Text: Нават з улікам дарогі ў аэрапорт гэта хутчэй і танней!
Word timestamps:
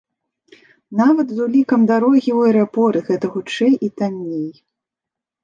Нават 1.01 1.27
з 1.33 1.39
улікам 1.45 1.81
дарогі 1.91 2.23
ў 2.23 2.39
аэрапорт 2.49 2.99
гэта 3.11 3.25
хутчэй 3.35 3.71
і 3.91 3.93
танней! 4.03 4.51